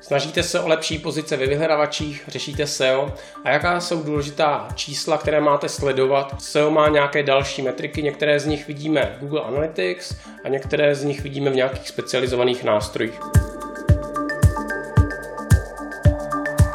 Snažíte 0.00 0.42
se 0.42 0.60
o 0.60 0.68
lepší 0.68 0.98
pozice 0.98 1.36
ve 1.36 1.46
vyhledavačích, 1.46 2.24
řešíte 2.28 2.66
SEO 2.66 3.14
a 3.44 3.50
jaká 3.50 3.80
jsou 3.80 4.02
důležitá 4.02 4.68
čísla, 4.74 5.18
které 5.18 5.40
máte 5.40 5.68
sledovat. 5.68 6.42
SEO 6.42 6.70
má 6.70 6.88
nějaké 6.88 7.22
další 7.22 7.62
metriky, 7.62 8.02
některé 8.02 8.40
z 8.40 8.46
nich 8.46 8.66
vidíme 8.66 9.16
v 9.16 9.20
Google 9.20 9.40
Analytics 9.40 10.16
a 10.44 10.48
některé 10.48 10.94
z 10.94 11.04
nich 11.04 11.20
vidíme 11.20 11.50
v 11.50 11.54
nějakých 11.54 11.88
specializovaných 11.88 12.64
nástrojích. 12.64 13.20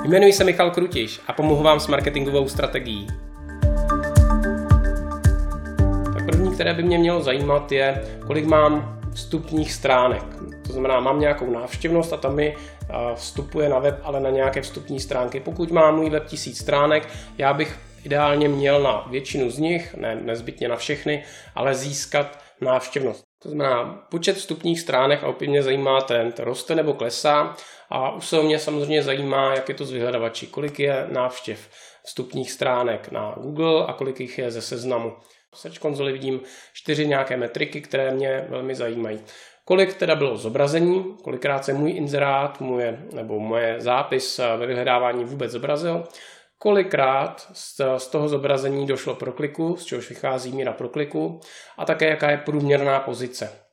Jmenuji 0.03 0.33
se 0.33 0.43
Michal 0.43 0.71
Krutiš 0.71 1.21
a 1.27 1.33
pomohu 1.33 1.63
vám 1.63 1.79
s 1.79 1.87
marketingovou 1.87 2.47
strategií. 2.47 3.07
Tak 6.13 6.25
první, 6.25 6.53
které 6.53 6.73
by 6.73 6.83
mě 6.83 6.97
mělo 6.97 7.21
zajímat, 7.21 7.71
je, 7.71 8.01
kolik 8.27 8.45
mám 8.45 8.99
vstupních 9.13 9.73
stránek. 9.73 10.23
To 10.71 10.73
znamená, 10.73 10.99
mám 10.99 11.19
nějakou 11.19 11.51
návštěvnost 11.51 12.13
a 12.13 12.17
tam 12.17 12.35
mi 12.35 12.57
vstupuje 13.15 13.69
na 13.69 13.79
web, 13.79 13.99
ale 14.03 14.19
na 14.19 14.29
nějaké 14.29 14.61
vstupní 14.61 14.99
stránky. 14.99 15.39
Pokud 15.39 15.71
má 15.71 15.91
můj 15.91 16.09
web 16.09 16.25
tisíc 16.25 16.57
stránek, 16.57 17.07
já 17.37 17.53
bych 17.53 17.79
ideálně 18.03 18.47
měl 18.47 18.81
na 18.81 19.07
většinu 19.09 19.49
z 19.49 19.57
nich, 19.57 19.93
ne 19.95 20.15
nezbytně 20.15 20.67
na 20.67 20.75
všechny, 20.75 21.23
ale 21.55 21.75
získat 21.75 22.39
návštěvnost. 22.61 23.23
To 23.43 23.49
znamená, 23.49 24.05
počet 24.11 24.35
vstupních 24.35 24.79
stránek 24.79 25.23
a 25.23 25.27
opět 25.27 25.47
mě 25.47 25.63
zajímá 25.63 26.01
trend, 26.01 26.39
roste 26.39 26.75
nebo 26.75 26.93
klesá 26.93 27.55
a 27.89 28.11
už 28.11 28.25
se 28.25 28.43
mě 28.43 28.59
samozřejmě 28.59 29.03
zajímá, 29.03 29.53
jak 29.53 29.69
je 29.69 29.75
to 29.75 29.85
z 29.85 29.91
vyhledavači, 29.91 30.47
kolik 30.47 30.79
je 30.79 31.07
návštěv 31.11 31.69
vstupních 32.05 32.51
stránek 32.51 33.11
na 33.11 33.35
Google 33.37 33.85
a 33.85 33.93
kolik 33.93 34.19
jich 34.19 34.37
je 34.37 34.51
ze 34.51 34.61
seznamu. 34.61 35.13
Search 35.55 35.79
konzoli 35.79 36.13
vidím 36.13 36.41
čtyři 36.73 37.07
nějaké 37.07 37.37
metriky, 37.37 37.81
které 37.81 38.11
mě 38.11 38.45
velmi 38.49 38.75
zajímají. 38.75 39.21
Kolik 39.65 39.93
teda 39.93 40.15
bylo 40.15 40.37
zobrazení, 40.37 41.17
kolikrát 41.23 41.65
se 41.65 41.73
můj 41.73 41.91
inzerát 41.91 42.61
moje, 42.61 42.99
nebo 43.13 43.39
moje 43.39 43.81
zápis 43.81 44.37
ve 44.57 44.67
vyhledávání 44.67 45.25
vůbec 45.25 45.51
zobrazil, 45.51 46.07
kolikrát 46.57 47.47
z 47.97 48.07
toho 48.07 48.29
zobrazení 48.29 48.87
došlo 48.87 49.15
pro 49.15 49.31
kliku, 49.31 49.75
z 49.77 49.85
čehož 49.85 50.09
vychází 50.09 50.51
míra 50.51 50.73
pro 50.73 50.89
kliku 50.89 51.39
a 51.77 51.85
také 51.85 52.09
jaká 52.09 52.31
je 52.31 52.37
průměrná 52.37 52.99
pozice. 52.99 53.70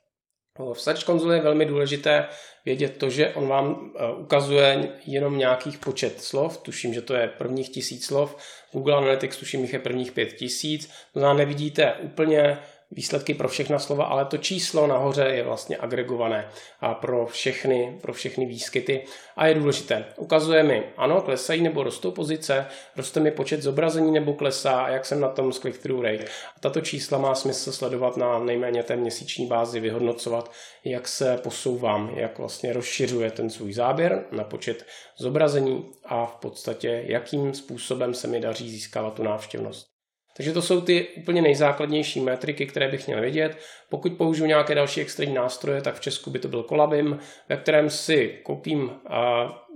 V 0.73 0.81
Search 0.81 1.05
konzoli 1.05 1.37
je 1.37 1.43
velmi 1.43 1.65
důležité 1.67 2.27
vědět 2.65 2.97
to, 2.97 3.11
že 3.11 3.35
on 3.35 3.49
vám 3.49 3.93
e, 3.97 4.13
ukazuje 4.13 4.93
jenom 5.07 5.39
nějakých 5.39 5.79
počet 5.79 6.23
slov, 6.23 6.59
tuším, 6.59 6.95
že 6.95 7.03
to 7.03 7.15
je 7.15 7.29
prvních 7.29 7.69
tisíc 7.69 8.07
slov, 8.07 8.37
Google 8.73 8.97
Analytics 8.97 9.37
tuším, 9.37 9.61
jich 9.61 9.73
je 9.73 9.79
prvních 9.79 10.13
pět 10.13 10.33
tisíc, 10.33 10.87
to 11.13 11.21
znamená 11.21 11.39
nevidíte 11.39 11.93
úplně 11.93 12.59
výsledky 12.91 13.35
pro 13.35 13.49
všechna 13.49 13.79
slova, 13.79 14.05
ale 14.05 14.25
to 14.25 14.39
číslo 14.39 14.87
nahoře 14.87 15.25
je 15.25 15.43
vlastně 15.43 15.77
agregované 15.77 16.49
a 16.81 16.95
pro 16.95 17.27
všechny, 17.27 17.99
pro 18.03 18.13
všechny 18.13 18.47
výskyty 18.47 19.05
a 19.37 19.47
je 19.47 19.55
důležité. 19.55 20.05
Ukazuje 20.17 20.63
mi, 20.63 20.85
ano, 20.97 21.23
klesají 21.23 21.63
nebo 21.63 21.83
rostou 21.83 22.11
pozice, 22.11 22.67
roste 22.97 23.21
mi 23.21 23.31
počet 23.31 23.63
zobrazení 23.63 24.13
nebo 24.13 24.35
klesá 24.35 24.89
jak 24.89 25.07
jsem 25.07 25.21
na 25.21 25.29
tom 25.29 25.53
s 25.53 25.61
click-through 25.61 26.03
rate. 26.03 26.25
A 26.57 26.61
tato 26.61 26.81
čísla 26.81 27.19
má 27.19 27.35
smysl 27.35 27.73
sledovat 27.73 28.17
na 28.17 28.39
nejméně 28.39 28.83
té 28.83 28.97
měsíční 28.97 29.47
bázi, 29.47 29.81
vyhodnocovat, 29.81 30.53
jak 30.85 31.09
se 31.09 31.37
posouvám, 31.37 32.11
jak 32.17 32.39
vlastně 32.39 32.73
rozšiřuje 32.73 33.31
ten 33.31 33.51
svůj 33.51 33.73
záběr 33.73 34.25
na 34.33 34.45
počet 34.45 34.87
zobrazení 35.19 35.93
a 36.05 36.27
v 36.27 36.37
podstatě 36.37 37.03
jakým 37.07 37.55
způsobem 37.55 38.15
se 38.15 38.29
mi 38.29 38.41
daří 38.41 38.71
získávat 38.71 39.15
tu 39.15 39.23
návštěvnost. 39.23 39.98
Takže 40.39 40.53
to 40.53 40.63
jsou 40.63 40.81
ty 40.81 41.09
úplně 41.17 41.43
nejzákladnější 41.43 42.21
metriky, 42.21 42.67
které 42.67 42.89
bych 42.89 43.07
měl 43.07 43.21
vědět. 43.21 43.59
Pokud 43.89 44.13
použiju 44.13 44.47
nějaké 44.47 44.75
další 44.75 45.01
extrémní 45.01 45.35
nástroje, 45.35 45.83
tak 45.83 45.95
v 45.95 46.01
Česku 46.01 46.31
by 46.31 46.39
to 46.39 46.49
byl 46.49 46.63
Kolabim, 46.63 47.19
ve 47.49 47.57
kterém 47.57 47.91
si 47.91 48.39
koupím 48.43 48.91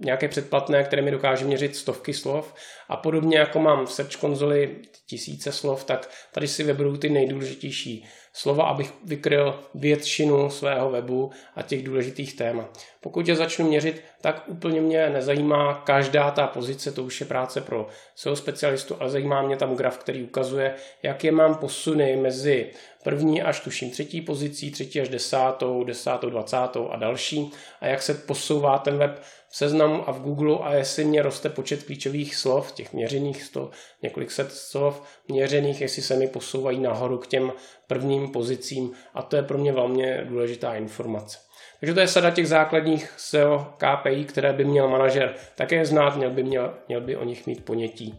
nějaké 0.05 0.28
předplatné, 0.28 0.84
které 0.84 1.03
mi 1.03 1.11
dokáže 1.11 1.45
měřit 1.45 1.77
stovky 1.77 2.14
slov 2.14 2.55
a 2.89 2.97
podobně 2.97 3.39
jako 3.39 3.58
mám 3.58 3.86
v 3.86 3.92
Search 3.92 4.17
konzoli 4.17 4.77
tisíce 5.06 5.53
slov, 5.53 5.84
tak 5.84 6.11
tady 6.33 6.48
si 6.48 6.64
vyberu 6.64 6.97
ty 6.97 7.11
nejdůležitější 7.11 8.06
slova, 8.32 8.65
abych 8.65 8.93
vykryl 9.04 9.60
většinu 9.75 10.50
svého 10.50 10.91
webu 10.91 11.31
a 11.56 11.62
těch 11.62 11.82
důležitých 11.82 12.37
témat. 12.37 12.78
Pokud 13.00 13.28
je 13.28 13.37
začnu 13.37 13.69
měřit, 13.69 14.03
tak 14.21 14.44
úplně 14.47 14.81
mě 14.81 15.10
nezajímá 15.10 15.75
každá 15.75 16.31
ta 16.31 16.47
pozice, 16.47 16.93
to 16.93 17.04
už 17.04 17.21
je 17.21 17.27
práce 17.27 17.60
pro 17.60 17.87
SEO 18.15 18.37
specialistu, 18.37 18.97
ale 19.00 19.10
zajímá 19.10 19.43
mě 19.43 19.56
tam 19.56 19.77
graf, 19.77 19.98
který 19.98 20.22
ukazuje, 20.22 20.75
jaké 21.03 21.32
mám 21.32 21.54
posuny 21.54 22.16
mezi 22.16 22.71
první 23.03 23.43
až 23.43 23.61
tuším 23.61 23.91
třetí 23.91 24.21
pozicí, 24.21 24.71
třetí 24.71 25.01
až 25.01 25.09
desátou, 25.09 25.85
desátou, 25.85 26.31
dvacátou 26.31 26.89
a 26.89 26.97
další 26.97 27.51
a 27.81 27.87
jak 27.87 28.03
se 28.03 28.15
posouvá 28.15 28.79
ten 28.79 28.99
web 28.99 29.23
v 29.49 29.57
seznamu 29.57 30.09
a 30.09 30.13
v 30.13 30.21
Google 30.21 30.59
a 30.63 30.75
jestli 30.75 31.05
mě 31.05 31.23
roste 31.23 31.49
počet 31.49 31.83
klíčových 31.83 32.37
slov, 32.37 32.73
těch 32.73 32.93
měřených 32.93 33.43
sto, 33.43 33.71
několik 34.03 34.31
set 34.31 34.53
slov 34.53 35.03
měřených, 35.29 35.81
jestli 35.81 36.03
se 36.03 36.17
mi 36.17 36.29
posouvají 36.29 36.81
nahoru 36.81 37.19
k 37.19 37.27
těm 37.27 37.53
prvním 37.87 38.29
pozicím 38.29 38.93
a 39.15 39.23
to 39.23 39.37
je 39.37 39.43
pro 39.43 39.59
mě 39.59 39.73
velmi 39.73 40.21
důležitá 40.25 40.75
informace. 40.75 41.39
Takže 41.81 41.95
to 41.95 42.01
je 42.01 42.09
sada 42.09 42.31
těch 42.31 42.49
základních 42.49 43.15
SEO 43.17 43.67
KPI, 43.77 44.25
které 44.25 44.53
by 44.53 44.65
měl 44.65 44.89
manažer 44.89 45.34
také 45.57 45.87
znát, 45.87 46.17
měl 46.17 46.31
by, 46.31 46.43
měl, 46.43 46.75
měl 46.89 47.01
by 47.01 47.17
o 47.17 47.25
nich 47.25 47.47
mít 47.47 47.65
ponětí. 47.65 48.15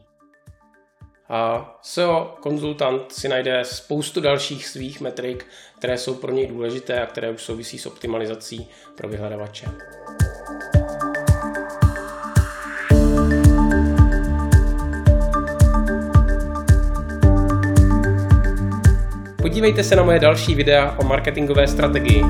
A 1.29 1.71
SEO 1.81 2.37
konzultant 2.39 3.11
si 3.11 3.27
najde 3.27 3.65
spoustu 3.65 4.21
dalších 4.21 4.67
svých 4.67 5.01
metrik, 5.01 5.45
které 5.77 5.97
jsou 5.97 6.13
pro 6.13 6.31
něj 6.31 6.47
důležité 6.47 7.01
a 7.01 7.05
které 7.05 7.29
už 7.29 7.41
souvisí 7.41 7.77
s 7.77 7.85
optimalizací 7.85 8.69
pro 8.95 9.09
vyhledávače. 9.09 9.67
Podívejte 19.41 19.83
se 19.83 19.95
na 19.95 20.03
moje 20.03 20.19
další 20.19 20.55
videa 20.55 20.95
o 20.99 21.03
marketingové 21.03 21.67
strategii. 21.67 22.23